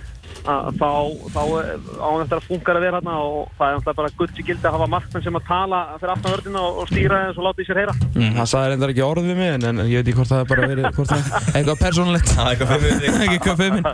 þá, 0.44 0.90
þá 1.34 1.40
á 1.40 2.08
hann 2.10 2.25
eftir 2.25 2.38
að 2.38 2.46
funka 2.48 2.75
að 2.75 2.84
vera 2.84 3.00
hérna 3.00 3.16
og 3.25 3.50
það 3.58 3.66
er 3.66 3.78
alltaf 3.78 3.98
bara 4.00 4.10
gutt 4.20 4.40
í 4.40 4.44
gildi 4.46 4.69
að 4.69 4.76
hafa 4.76 4.88
margmann 4.94 5.25
sem 5.25 5.38
að 5.38 5.46
tala 5.48 5.81
fyrir 6.00 6.12
aftan 6.14 6.34
vördina 6.34 6.62
og, 6.64 6.81
og 6.82 6.90
stýra 6.90 7.20
þess 7.28 7.40
og 7.40 7.46
láta 7.46 7.64
í 7.64 7.69
sér 7.69 7.81
heyra. 7.82 7.94
Mm, 8.14 8.34
hann 8.38 8.50
sagði 8.50 8.72
reyndar 8.72 8.92
ekki 8.94 9.04
orð 9.06 9.28
við 9.31 9.40
mig 9.40 9.52
en, 9.56 9.66
en 9.70 9.82
ég 9.84 10.00
veit 10.00 10.10
ekki 10.10 10.19
hvort 10.20 10.32
það 10.32 10.44
er 10.44 10.50
bara 10.52 10.69
verið, 10.70 10.88
hvort 10.96 11.12
það 11.12 11.20
er 11.20 11.48
eitthvað 11.60 11.82
persónulegt. 11.84 12.32
Það 12.34 12.44
er 12.44 12.52
eitthvað 12.54 12.84
fyrir 12.87 13.19
eitthvað 13.26 13.62
fyrir 13.62 13.76
minn. 13.76 13.88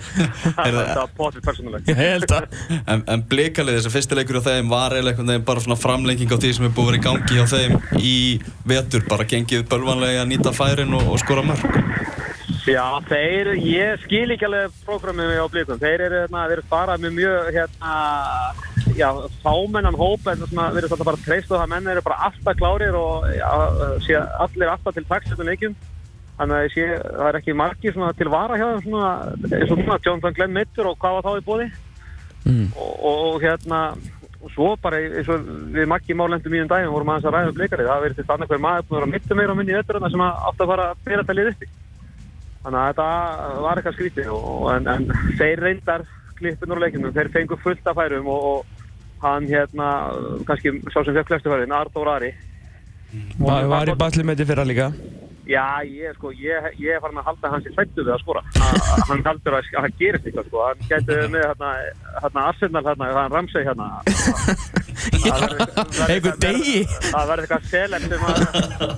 Það 0.61 0.81
er 0.83 1.15
potið 1.21 1.47
persónulegt. 1.49 1.91
Ég 1.93 2.03
held 2.03 2.37
að. 2.37 2.61
En, 2.83 3.05
en 3.15 3.25
blikalið 3.31 3.81
þessi 3.81 3.95
fyrstileikur 3.97 4.41
á 4.41 4.47
þeim 4.47 4.71
var 4.73 4.97
eiginlega 4.97 5.41
bara 5.47 5.65
svona 5.65 5.79
framlenging 5.81 6.31
á 6.33 6.39
því 6.39 6.53
sem 6.57 6.69
er 6.69 6.77
búið 6.77 6.87
að 6.87 6.93
vera 6.93 7.01
í 7.01 7.07
gangi 7.07 7.43
á 7.43 7.47
þeim 7.51 7.79
í 8.01 8.17
vetur, 8.69 9.07
bara 9.09 9.27
gengið 9.29 9.67
bölvanlega 9.71 10.23
að 10.25 10.31
nýta 10.33 10.55
færin 10.57 10.95
og, 10.97 11.11
og 11.15 11.21
skora 11.23 11.45
mörg. 11.47 12.16
Já, 12.67 12.99
þeir, 13.07 13.53
ég 13.63 14.01
skil 14.03 14.33
ekki 14.35 14.47
alveg 14.49 14.73
prógramið 14.83 15.29
mig 15.31 15.39
á 15.39 15.47
blikum. 15.53 15.79
Þeir 15.79 16.03
eru, 16.09 16.23
hérna, 16.25 16.47
þeir 16.49 16.57
eru 16.57 16.65
bara 16.71 16.97
með 16.99 17.13
mjög, 17.15 17.51
hérna, 17.55 17.93
já, 18.99 19.07
fámennan 19.45 19.99
hóp, 19.99 20.27
en 20.33 20.43
svona, 20.43 20.73
þeir 20.75 20.81
eru 20.81 20.91
svolítið 20.91 21.11
bara 21.11 21.23
treyst 21.23 21.53
og 21.53 21.61
það 21.63 21.71
menn 21.73 21.93
eru 21.93 22.03
bara 22.09 22.19
alltaf 22.27 22.59
klárir 22.59 22.99
og 22.99 23.29
já, 23.37 23.53
sé 24.03 24.19
allir 24.19 24.73
alltaf 24.73 24.97
til 24.97 25.07
takstöðun 25.07 25.51
leikjum. 25.53 25.79
Þannig 26.41 26.57
að 26.57 26.67
ég 26.67 26.75
sé, 26.75 26.89
það 27.07 27.31
er 27.31 27.41
ekki 27.41 27.57
margir 27.63 27.95
svona 27.95 28.11
til 28.19 28.29
vara 28.35 28.59
hjá 28.59 28.67
þeim 28.67 28.83
svona, 28.89 29.13
eins 29.47 29.71
og 29.71 29.79
svona, 29.79 30.03
Jonathan 30.09 30.37
Glenn 30.41 30.59
Mittur 30.59 30.91
og 30.91 30.99
hvað 31.01 31.17
var 31.21 31.31
þá 31.31 31.39
í 31.39 31.47
bóði. 31.47 31.71
Mm. 32.47 32.69
Og, 32.75 32.93
og, 33.13 33.41
hérna, 33.47 33.81
og 34.43 34.53
svo 34.59 34.75
bara 34.83 35.05
eins 35.07 35.31
og 35.31 35.47
við 35.71 35.87
makki 35.95 36.19
málendum 36.19 36.59
í 36.59 36.67
um 36.67 36.75
daginn 36.75 36.91
vorum 36.91 37.15
aðeins 37.15 37.31
að 37.31 37.39
ræða 37.39 37.55
um 37.55 37.63
leikarið. 37.63 37.95
Það 37.95 38.07
verið 38.09 38.21
til 38.21 38.29
annað 38.35 38.53
hver 38.53 38.65
maður 38.67 38.91
búin 38.91 38.99
að 38.99 39.05
vera 39.05 39.15
mittu 39.15 39.39
meira 39.39 39.55
á 39.55 39.59
minni 39.63 39.77
í 39.77 39.79
ötturina 39.79 40.11
sem 40.11 40.27
átt 40.27 40.61
að 40.67 40.73
fara 40.75 40.91
að 40.91 41.05
byrja 41.07 41.23
þetta 41.23 41.39
lið 41.39 41.53
uppi. 41.55 41.75
Þannig 42.67 42.81
að 42.83 42.89
þetta 42.89 43.61
var 43.63 43.79
eitthvað 43.79 43.95
skrítið 43.95 44.31
en, 44.73 44.89
en 44.91 45.37
þeir 45.39 45.61
reyndar 45.63 46.03
klippin 46.37 46.73
úr 46.75 46.81
leikinu, 46.83 47.13
þeir 47.15 47.29
fengu 47.37 47.59
fullt 47.63 47.87
af 47.87 47.95
færum 47.95 48.27
og, 48.33 48.49
og 48.51 49.23
hann 49.23 49.47
hérna, 49.47 49.91
kannski 50.49 50.73
sá 50.91 50.99
sem 50.99 51.15
fekk 51.15 51.31
flestu 51.31 51.53
færin, 51.53 51.75
Ardór 51.77 52.11
Ari. 52.17 52.33
Var, 53.39 53.69
var 53.71 53.93
í 53.93 53.95
ballimeti 54.01 54.49
fyrra 54.49 54.67
líka? 54.67 54.91
Já, 55.47 55.79
ég, 55.87 56.11
sko, 56.19 56.33
ég, 56.35 56.65
ég 56.83 56.97
er 56.97 57.03
farin 57.05 57.21
að 57.23 57.29
halda 57.31 57.53
hans 57.53 57.67
í 57.71 57.73
sættu 57.77 58.03
við 58.03 58.17
að 58.17 58.23
skora. 58.25 58.43
Hann 59.07 59.23
haldur 59.23 59.55
að 59.61 59.69
það 59.71 60.01
gerist 60.01 60.27
eitthvað, 60.27 60.49
sko. 60.51 60.65
Hann 60.67 60.89
gæti 60.91 61.19
með 61.31 61.45
hérna, 61.47 61.69
hérna 62.25 62.47
Arsenal, 62.51 62.83
hérna, 62.89 63.11
hann 63.15 63.37
Ramsey, 63.37 63.63
hérna. 63.69 63.87
Eitthvað 66.11 66.41
degi? 66.43 66.81
Það 67.13 67.31
verður 67.31 67.45
eitthvað 67.47 67.71
selend 67.71 68.11
sem 68.11 68.27
að... 68.27 68.97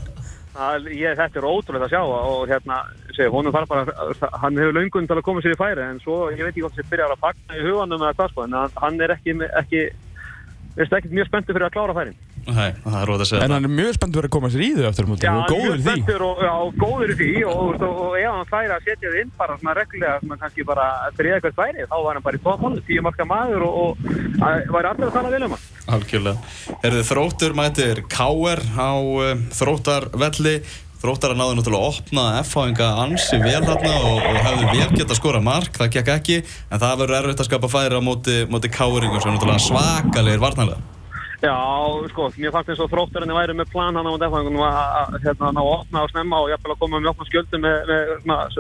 Að 0.58 0.88
ég, 0.90 1.14
þetta 1.14 1.38
er 1.38 1.46
ótrúlega 1.46 1.86
að 1.86 1.92
sjá 1.92 2.00
og 2.02 2.48
hérna, 2.50 2.80
segi, 3.18 3.32
honum 3.34 3.54
þarf 3.54 3.68
bara, 3.68 3.96
hann 4.42 4.60
hefur 4.62 4.76
laungun 4.78 5.08
til 5.10 5.18
að 5.18 5.24
koma 5.28 5.42
sér 5.44 5.56
í 5.56 5.60
færi 5.60 5.84
en 5.90 6.00
svo, 6.04 6.20
ég 6.32 6.42
veit 6.46 6.52
ekki 6.54 6.64
hvort 6.66 6.78
það 6.78 6.92
byrjar 6.94 7.14
að 7.16 7.22
pakna 7.26 7.58
í 7.58 7.66
huganum 7.68 8.04
eða 8.06 8.16
hvað 8.22 8.32
sko, 8.34 8.46
en 8.48 8.58
hann 8.84 9.00
er 9.06 9.16
ekki, 9.18 9.36
ekki 9.62 9.84
veist 10.78 10.92
ekki 10.94 11.10
mjög 11.10 11.26
spenntið 11.32 11.56
fyrir 11.58 11.66
að 11.68 11.74
klára 11.74 11.94
færin. 11.96 12.18
Nei, 12.48 12.68
það 12.80 12.94
er 13.02 13.08
rót 13.10 13.20
að 13.20 13.26
segja 13.28 13.42
En 13.44 13.50
það. 13.50 13.54
hann 13.58 13.66
er 13.66 13.72
mjög 13.76 13.90
spennt 13.96 14.14
að 14.14 14.18
vera 14.22 14.28
að 14.28 14.34
koma 14.38 14.48
sér 14.54 14.62
í 14.64 14.68
þau 14.76 14.84
eftir 14.88 15.06
mútið, 15.08 15.26
Já, 15.26 15.32
og 15.34 15.48
góður 15.50 15.58
mjög 15.58 15.74
í 15.74 15.82
því. 15.82 15.82
spenntur 15.88 16.22
og, 16.24 16.38
já, 16.46 16.52
og 16.64 16.78
góður 16.80 17.10
í 17.12 17.16
því 17.18 17.32
og, 17.44 17.58
og, 17.58 17.82
og, 17.88 17.98
og 18.06 18.14
ef 18.20 18.28
hann 18.30 18.48
færi 18.52 18.72
að 18.76 18.86
setja 18.86 19.10
þið 19.12 19.18
inn 19.24 19.32
bara 19.42 19.56
svona 19.58 19.74
reglulega, 19.76 20.14
svona 20.22 20.38
kannski 20.44 20.64
bara 20.70 20.86
fyrir 21.18 21.34
eitthvað 21.36 21.58
færi, 21.58 21.84
þá 21.90 21.96
var 22.06 22.16
hann 22.20 22.24
bara 22.28 22.38
í 22.38 22.42
tófálu, 22.46 22.80
tíu 22.88 23.04
marka 23.04 23.26
maður 23.28 23.66
og, 23.66 23.74
og 23.82 24.08
að, 24.48 24.64
væri 24.78 24.90
allir 24.94 25.08
að 25.10 25.16
tala 25.18 25.34
vel 25.34 25.42
um 25.48 25.56
hann. 25.58 25.66
Algjörlega. 25.98 26.38
Er 26.88 26.96
þið 26.96 27.04
þróttur 27.10 27.58
mætir 27.58 28.02
K.R. 28.08 28.64
Þróttar 30.98 31.34
að 31.34 31.38
náðu 31.38 31.56
náttúrulega 31.58 31.86
að 31.86 31.98
opna 32.02 32.22
F-háinga 32.42 32.86
ansi 33.04 33.38
vel 33.38 33.52
hérna 33.54 33.90
og, 34.02 34.16
og 34.18 34.38
hefðu 34.42 34.70
vel 34.72 34.86
gett 34.98 35.12
að 35.12 35.18
skora 35.20 35.40
mark, 35.44 35.76
það 35.78 35.92
gekk 35.94 36.12
ekki, 36.16 36.38
en 36.72 36.82
það 36.82 37.02
verður 37.04 37.18
erfitt 37.20 37.42
að 37.44 37.48
skapa 37.52 37.70
færi 37.70 38.00
á 38.00 38.02
móti, 38.02 38.38
móti 38.50 38.70
K.R.ingum 38.74 39.22
sem 39.22 39.30
er 39.30 39.36
náttúrulega 39.36 39.66
svakalegir 39.68 40.42
varnarlega. 40.42 40.82
Já, 41.38 41.54
sko, 42.10 42.32
mér 42.34 42.50
fannst 42.50 42.72
eins 42.72 42.82
og 42.82 42.90
þrótturinn 42.90 43.30
væri 43.30 43.54
með 43.54 43.70
plan 43.70 43.94
hann 43.94 44.10
á 44.10 44.14
defangunum 44.18 44.64
að 44.66 45.20
hérna, 45.22 45.52
ná 45.54 45.60
að 45.62 45.70
opna 45.76 46.02
og 46.02 46.10
snemma 46.10 46.40
og 46.42 46.50
jafnvel 46.50 46.74
að 46.74 46.80
koma 46.80 46.98
með 46.98 47.12
opna 47.12 47.28
skjöldu 47.28 47.60
með, 47.62 47.92
með 48.26 48.58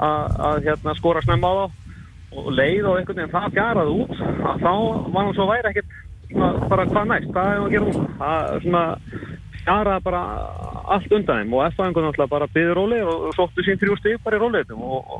að, 0.00 0.58
hérna, 0.66 0.96
skora 0.98 1.22
snemma 1.22 1.52
á 1.54 1.54
þá 1.54 1.80
og 2.30 2.50
leið 2.54 2.86
og 2.86 2.98
einhvern 2.98 3.20
veginn 3.20 3.32
það 3.34 3.54
fjaraði 3.54 3.94
út 4.02 4.12
að 4.22 4.64
þá 4.64 4.72
var 5.14 5.24
hann 5.24 5.36
svo 5.38 5.46
væri 5.50 5.70
ekkert 5.70 5.94
bara 6.70 6.86
hvað 6.90 7.08
næst, 7.10 7.30
hvað 7.34 7.48
hefur 7.50 7.64
að 7.64 7.72
gera 7.74 7.86
núna 7.86 8.10
það 8.20 8.60
svona 8.64 8.84
fjaraði 9.60 10.04
bara 10.06 10.22
allt 10.96 11.12
undan 11.16 11.42
þeim. 11.42 11.54
Og 11.56 11.64
F-fæðingun 11.70 12.06
náttúrulega 12.08 12.34
bara 12.34 12.50
byði 12.54 12.76
róli 12.78 13.00
og 13.06 13.30
sóttu 13.36 13.64
sín 13.66 13.80
þrjú 13.80 13.98
stíð 14.00 14.20
bara 14.24 14.38
í 14.38 14.42
róliðum 14.42 14.84
og, 14.84 15.16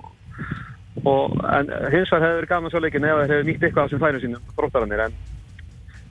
og, 1.04 1.36
en 1.56 1.74
hins 1.94 2.12
vegar 2.12 2.26
hefur 2.26 2.38
verið 2.40 2.52
gaman 2.52 2.74
svo 2.74 2.84
leikin 2.84 3.06
þeir 3.06 3.24
hefur 3.24 3.48
nýtt 3.48 3.66
eitthvað 3.66 3.88
þessum 3.88 4.04
færum 4.04 4.24
sínum 4.24 4.54
þróttarannir 4.58 5.04
en 5.06 5.18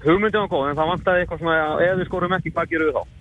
hugmyndið 0.04 0.44
var 0.44 0.52
góð 0.52 0.68
en 0.70 0.78
það 0.80 0.92
vantaði 0.94 1.24
eitthvað 1.24 1.42
svona 1.44 1.58
að 1.64 1.86
ef 1.88 1.98
við 2.00 2.10
skorum 2.10 2.38
ekki, 2.38 2.54
hvað 2.56 2.72
gerum 2.74 2.90
við 2.92 3.00
þá? 3.00 3.16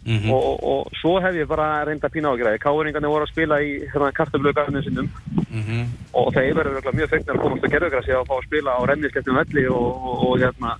Mm 0.00 0.30
Og, 0.32 0.44
og, 0.44 0.62
og 0.64 0.94
svo 0.96 1.18
hef 1.20 1.34
ég 1.36 1.48
bara 1.48 1.84
reynda 1.84 2.08
pína 2.08 2.30
á 2.30 2.32
að 2.32 2.38
gera 2.40 2.58
Káringarnir 2.58 3.10
voru 3.12 3.26
að 3.26 3.32
spila 3.34 3.58
í 3.60 3.72
hérna, 3.84 4.12
kartöflugarninu 4.16 4.82
sinnum 4.82 5.10
-hmm. 5.52 5.82
og 6.12 6.32
þeir 6.34 6.54
verður 6.56 6.94
mjög 6.96 7.10
fengnar 7.10 7.36
að 7.36 7.42
komast 7.42 7.64
að 7.64 7.72
gerðugrassi 7.74 8.12
að 8.16 8.28
fá 8.30 8.34
að 8.38 8.46
spila 8.46 8.70
á 8.78 8.80
rennislettum 8.88 9.36
velli 9.36 9.66
og, 9.68 9.88
og, 10.08 10.16
og 10.24 10.38
hérna 10.40 10.72
na, 10.72 10.78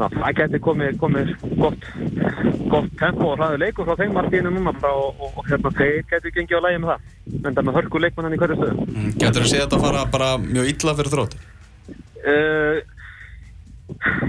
það 0.00 0.36
geti 0.38 0.60
komið, 0.64 0.94
komið 1.00 1.32
gott, 1.60 1.88
gott 2.72 2.92
tempo 3.00 3.32
og 3.32 3.40
hraðu 3.40 3.60
leikur 3.60 3.88
frá 3.88 3.98
þeim 4.00 4.14
margínu 4.16 4.52
núna 4.54 4.72
og, 4.90 5.20
og, 5.20 5.34
og 5.40 5.50
hérna 5.50 5.72
þeir 5.76 6.06
geti 6.10 6.32
gengið 6.36 6.60
á 6.60 6.64
lægi 6.66 6.82
með 6.84 6.92
það 6.92 7.44
en 7.48 7.58
það 7.58 7.66
með 7.66 7.78
hörku 7.80 8.02
leikmann 8.04 8.28
hann 8.28 8.36
í 8.36 8.40
hverju 8.40 8.60
stöðu 8.60 8.86
Mm. 8.90 9.12
Getur 9.20 9.44
þið 9.44 9.50
séð 9.50 9.62
þetta 9.64 9.76
að 9.76 9.84
fara 9.84 10.06
bara 10.12 10.30
mjög 10.40 10.70
illa 10.70 10.94
fyrir 10.98 11.12
þrótt? 11.14 11.36
Uh, 12.20 12.80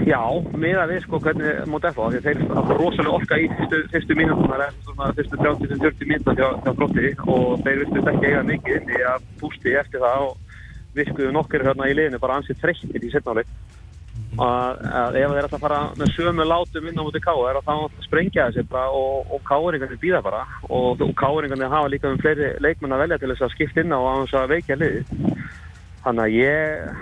já, 0.08 0.20
miða 0.58 0.86
við 0.90 1.02
sko 1.04 1.20
hvernig 1.22 1.66
mót 1.70 1.86
FH, 1.90 2.06
því 2.12 2.20
þeir 2.26 2.40
hafa 2.52 2.78
rosalega 2.78 3.16
orka 3.18 3.38
í 3.38 3.48
fyrstu, 3.58 3.82
svona 3.92 5.10
fyrstu 5.18 5.40
30-40 5.42 6.08
mínútur 6.08 6.38
hjá, 6.38 6.48
hjá 6.64 6.72
Grótti 6.78 7.12
og 7.26 7.62
þeir 7.66 7.82
vistust 7.84 8.10
ekki 8.12 8.30
eiga 8.30 8.42
mikið 8.48 8.78
inn 8.80 8.94
í 8.96 9.02
að 9.12 9.28
pústi 9.40 9.76
eftir 9.78 10.02
það 10.04 10.26
og 10.28 10.58
virkuðu 10.96 11.32
nokkur 11.36 11.64
hérna 11.66 11.88
í 11.88 11.96
liðinu 11.96 12.20
bara 12.22 12.40
ansið 12.40 12.60
þreyttir 12.62 13.06
í 13.06 13.12
setnáli 13.12 13.44
að, 14.40 14.78
að 14.88 15.16
ef 15.20 15.32
þeir 15.34 15.46
ætla 15.46 15.58
að 15.58 15.64
fara 15.66 15.80
með 15.98 16.12
sömu 16.14 16.46
látum 16.48 16.86
inn 16.88 17.00
á 17.00 17.04
móti 17.04 17.20
K.R. 17.20 17.58
þá 17.66 17.74
sprengja 18.06 18.46
þessi 18.48 18.64
bara 18.70 18.88
og, 18.96 19.28
og 19.28 19.42
K.R.ingarnir 19.48 20.00
býða 20.00 20.22
bara 20.24 20.42
og, 20.68 21.02
og 21.04 21.12
K.R.ingarnir 21.18 21.72
hafa 21.72 21.90
líka 21.92 22.08
um 22.08 22.20
fleiri 22.22 22.52
leikmenn 22.64 22.96
að 22.96 23.04
velja 23.04 23.20
til 23.20 23.32
þess 23.34 23.44
að 23.44 23.54
skipta 23.56 23.84
inn 23.84 23.92
á 23.92 24.00
að 24.00 24.34
að 24.40 24.54
veikja 24.54 24.78
liði 24.80 25.04
þannig 26.02 26.24
að 26.24 26.36
ég 26.38 26.96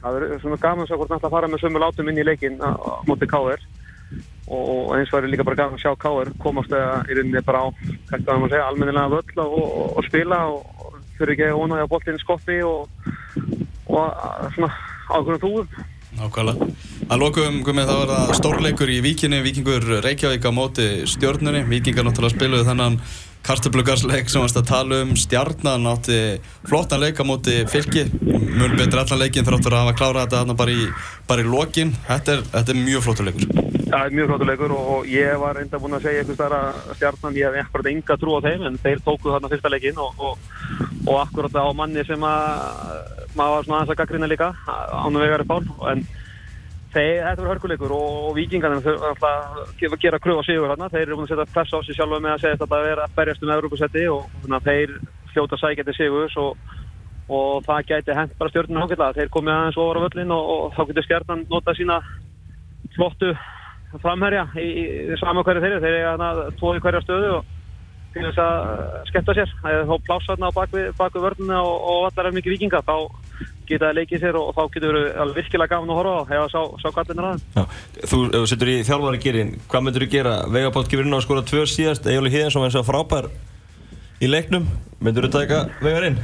það 0.00 0.18
verður 0.18 0.42
svona 0.44 0.60
gaman 0.64 0.88
svo 0.88 1.00
hvort 1.00 1.12
hann 1.12 1.20
ætla 1.20 1.30
að 1.30 1.36
fara 1.36 1.52
með 1.52 1.64
sömu 1.64 1.84
látum 1.84 2.10
inn 2.12 2.20
í 2.22 2.28
leikinn 2.30 2.60
á 2.64 2.70
móti 3.08 3.28
K.R. 3.28 3.64
og, 4.48 4.64
eins 4.96 5.12
verður 5.12 5.32
líka 5.34 5.48
bara 5.48 5.60
gaman 5.60 5.76
að 5.76 5.84
sjá 5.84 5.92
K.R. 6.00 6.32
komast 6.40 6.72
eða 6.72 7.02
í 7.08 7.18
rauninni 7.18 7.44
bara 7.44 7.64
á 7.64 7.66
að 7.68 8.60
almennilega 8.64 9.12
völl 9.12 9.44
og, 9.44 9.58
og, 10.00 10.04
spila 10.08 10.44
og, 10.48 10.64
fyrir 11.18 11.36
ekki 11.36 11.50
að 11.50 11.60
ónaði 11.60 11.84
á 11.84 11.92
boltinn 11.92 12.22
skoppi 12.24 12.62
og, 12.66 12.88
að- 13.92 14.54
svona 14.56 14.72
ákveðum 15.12 15.42
þúum 15.44 15.84
Nákvæmlega. 16.24 16.72
Að 17.04 17.20
lokum, 17.20 17.60
Guðmið, 17.66 17.90
það 17.90 18.00
var 18.00 18.10
það 18.14 18.34
stórleikur 18.38 18.90
í 18.90 18.98
Víkinni, 19.04 19.42
Víkingur 19.44 19.86
Reykjavík 20.04 20.46
á 20.48 20.52
móti 20.56 20.88
stjórnunni. 21.10 21.64
Víkingar 21.68 22.06
náttúrulega 22.06 22.32
spiluðu 22.32 22.68
þennan 22.70 22.96
kartöflugarsleik 23.44 24.30
sem 24.32 24.40
varst 24.40 24.56
að 24.56 24.70
tala 24.70 25.02
um. 25.04 25.12
Stjarnan 25.20 25.90
átti 25.90 26.20
flottan 26.64 27.02
leik 27.04 27.20
á 27.20 27.24
móti 27.28 27.58
fylki. 27.68 28.06
Mjög 28.24 28.78
betur 28.78 29.02
allan 29.02 29.20
leikin 29.20 29.44
þráttur 29.44 29.76
að 29.76 29.84
hafa 29.84 29.98
klárað 30.00 30.24
þetta 30.24 30.40
þarna 30.40 30.56
bara 30.62 30.78
í, 30.78 30.88
bara 31.28 31.44
í 31.44 31.50
lokin. 31.50 31.92
Þetta 32.08 32.38
er, 32.38 32.46
þetta 32.54 32.72
er 32.72 32.80
mjög 32.80 33.04
flottur 33.04 33.28
leikur. 33.28 33.74
Það 33.84 34.06
er 34.06 34.14
mjög 34.16 34.30
flottuleikur 34.30 34.72
og, 34.74 34.86
og 34.94 35.10
ég 35.12 35.36
var 35.38 35.60
enda 35.60 35.78
búinn 35.82 35.98
að 35.98 36.06
segja 36.08 36.22
eitthvað 36.22 36.38
stærra 36.38 36.62
stjarnan, 36.96 37.36
ég 37.36 37.52
hef 37.52 37.66
ekkert 37.68 37.90
enga 37.92 38.16
trú 38.18 38.38
á 38.40 38.44
þeim 38.48 38.64
en 38.70 38.78
þeir 38.80 39.02
tóku 39.04 39.30
þarna 39.30 39.50
fyrsta 39.52 39.70
leikinn 39.70 40.00
og, 40.02 40.24
og, 40.24 40.48
og 41.04 41.20
akkurat 41.20 41.60
á 41.60 41.66
manni 41.76 42.02
sem 42.08 42.24
að 42.26 43.23
maður 43.38 43.56
var 43.56 43.66
svona 43.66 43.80
aðeins 43.80 43.94
að 43.94 44.00
gaggrina 44.00 44.30
líka 44.30 44.52
ánum 44.66 45.22
vegari 45.22 45.46
pál 45.48 45.62
en 45.90 46.04
þeir, 46.94 47.20
þetta 47.24 47.42
var 47.42 47.50
hörkuleikur 47.52 47.94
og, 47.96 48.20
og 48.28 48.36
vikingarnir 48.38 48.84
þau 48.84 49.08
alltaf 49.10 49.98
gera, 50.02 50.20
kröfu 50.22 50.44
á 50.44 50.46
sigur 50.46 50.70
þarna, 50.70 50.90
þeir 50.92 51.06
eru 51.06 51.18
búin 51.18 51.26
að 51.28 51.34
setja 51.34 51.50
press 51.54 51.74
á 51.74 51.78
sig 51.82 51.98
sjálfa 51.98 52.20
með 52.22 52.36
að 52.36 52.44
segja 52.44 52.60
þetta 52.60 52.78
að 52.78 52.88
vera 52.88 53.06
að 53.08 53.16
berjast 53.18 53.44
um 53.44 53.54
Európa-setti 53.56 54.06
og 54.12 54.28
þannig 54.42 54.58
að 54.60 54.68
þeir 54.70 54.94
hljóta 55.34 55.60
sækja 55.60 55.86
til 55.88 55.96
sigurs 55.98 56.36
og, 56.38 56.76
og 57.28 57.66
það 57.66 57.88
gæti 57.90 58.18
hent 58.20 58.38
bara 58.38 58.52
stjórnum 58.52 58.84
ákveðlega, 58.84 59.18
þeir 59.18 59.34
komið 59.34 59.56
aðeins 59.56 59.80
ofar 59.82 59.98
á 59.98 60.04
völlin 60.06 60.36
og, 60.36 60.52
og 60.54 60.78
þá 60.78 60.82
getur 60.90 61.08
stjarnan 61.08 61.44
notað 61.50 61.80
sína 61.80 61.98
flottu 62.94 63.34
framherja 64.02 64.46
í, 64.58 64.64
í, 64.64 64.84
í 65.14 65.18
sama 65.20 65.44
hverju 65.46 65.62
þeirri. 65.62 65.82
Þeir 65.82 66.08
þarna 66.08 66.30
tvo 66.58 66.74
í 66.74 66.82
hverja 66.82 67.02
stöðu 67.04 67.30
og 67.38 67.52
til 68.14 68.24
þess 68.28 68.40
að 68.42 69.04
skemmta 69.10 69.36
sér. 69.36 69.54
Þá 69.62 69.94
pláss 70.06 70.28
þarna 70.30 70.50
á 70.50 70.56
bakvið, 70.56 70.88
bakvið 70.98 71.26
vörðuna 71.26 71.60
og, 71.66 71.76
og 71.92 72.08
allar 72.08 72.30
er 72.30 72.36
mikið 72.38 72.56
vikinga 72.56 72.82
þá 72.86 72.96
geta 73.68 73.88
það 73.88 73.96
leikið 73.98 74.24
sér 74.24 74.38
og, 74.38 74.50
og 74.50 74.56
þá 74.58 74.74
getur 74.74 74.92
verið 74.98 75.34
virkilega 75.38 75.72
gaman 75.72 75.92
að 75.94 76.00
horfa 76.00 76.14
á 76.20 76.28
hefa 76.32 76.48
sá, 76.52 76.60
sá 76.82 76.88
gallinir 76.98 77.28
aðeins 77.30 77.44
Já. 77.56 77.64
Þú, 78.10 78.20
setur 78.50 78.70
í 78.70 78.76
þjálfari 78.84 79.22
gerin, 79.24 79.54
hvað 79.72 79.86
myndur 79.86 80.04
þú 80.04 80.10
gera? 80.12 80.34
Vegapátt 80.52 80.90
gefur 80.92 81.08
inn 81.08 81.16
á 81.16 81.18
að 81.18 81.26
skora 81.26 81.46
tvö 81.48 81.64
síðast, 81.70 82.08
Egil 82.10 82.32
Híðansson 82.32 82.64
var 82.64 82.70
eins 82.70 82.80
og 82.80 82.88
frábær 82.88 83.30
í 84.22 84.28
leiknum. 84.30 84.66
Myndur 85.04 85.26
þú 85.28 85.32
taka 85.34 85.60
Vegar 85.84 86.06
inn? 86.08 86.18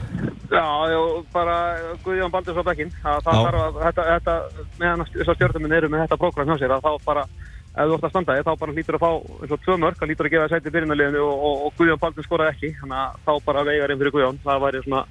Já, 0.51 0.65
já, 0.91 1.01
bara 1.35 1.57
Guðjón 2.05 2.33
Baldurs 2.33 2.59
á 2.59 2.65
bekkinn 2.67 2.93
að 3.05 3.23
það 3.27 3.37
Já. 3.37 3.43
þarf 3.47 3.63
að 3.63 3.81
þetta, 3.85 4.05
þetta 4.11 4.37
meðan 4.81 5.07
þessar 5.15 5.39
stjórnuminn 5.39 5.77
eru 5.79 5.91
með 5.93 6.05
þetta 6.05 6.21
prógram 6.21 6.51
hjá 6.51 6.61
sér 6.63 6.75
að 6.75 6.87
þá 6.87 7.05
bara 7.05 7.25
ef 7.71 7.87
þú 7.87 7.97
ætti 7.97 8.09
að 8.09 8.13
standa 8.15 8.37
þig 8.37 8.47
þá 8.49 8.53
bara 8.63 8.75
hlýtur 8.75 8.97
að 8.99 9.05
fá 9.05 9.11
eins 9.45 9.53
og 9.55 9.61
tvö 9.65 9.77
mörk, 9.79 9.99
það 10.01 10.11
hlýtur 10.11 10.27
að 10.27 10.35
gefa 10.35 10.49
sæti 10.51 10.73
byrjunarliðinu 10.75 11.21
og, 11.23 11.45
og, 11.47 11.67
og 11.69 11.77
Guðjón 11.79 12.01
Baldur 12.03 12.27
skoraði 12.27 12.55
ekki 12.57 12.71
þannig 12.81 12.99
að 12.99 13.21
þá 13.27 13.33
bara 13.47 13.67
veigar 13.69 13.93
inn 13.95 14.01
fyrir 14.01 14.15
Guðjón 14.17 14.41
það 14.47 14.65
væri 14.65 14.83
svona 14.87 15.03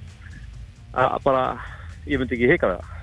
að 1.00 1.16
bara, 1.24 1.44
ég 2.06 2.20
myndi 2.20 2.38
ekki 2.38 2.50
hika 2.54 2.72
við 2.72 2.80
það 2.80 2.96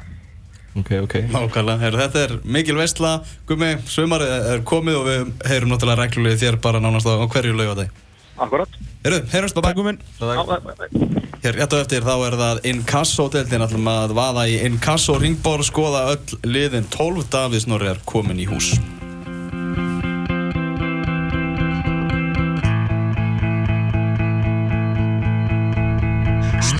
Ok, 0.78 0.92
ok. 1.02 1.14
Nákvæmlega. 1.34 1.80
Heru, 1.82 1.98
þetta 1.98 2.20
er 2.22 2.34
mikil 2.46 2.76
veistla. 2.78 3.16
Gummi, 3.50 3.72
sumarið 3.90 4.34
er 4.52 4.60
komið 4.62 4.98
og 5.00 5.08
við 5.08 5.32
heyrum 5.50 5.72
náttúrulega 5.72 6.04
reglulega 6.04 6.38
þér 6.44 6.60
bara 6.62 6.82
nánast 6.84 7.10
á 7.10 7.18
hverju 7.18 7.56
laugadagi. 7.58 7.90
Akkurat 8.38 8.78
Heyrðu, 9.02 9.24
heyrumst, 9.32 9.58
bye 9.58 9.74
bye. 9.74 11.18
Hér 11.42 11.58
rétt 11.58 11.74
á 11.74 11.78
eftir 11.80 12.06
þá 12.06 12.14
er 12.28 12.38
það 12.42 12.62
Inkasso-deildin 12.72 13.66
ætlum 13.66 13.90
að 13.90 14.14
vaða 14.18 14.46
í 14.52 14.60
Inkasso 14.68 15.18
ringbór 15.22 15.66
skoða 15.66 16.04
öll 16.14 16.40
liðin 16.46 16.90
12 16.94 17.30
Davíð 17.34 17.66
Snorri 17.66 17.92
er 17.94 18.02
komin 18.10 18.42
í 18.42 18.50
hús 18.50 18.74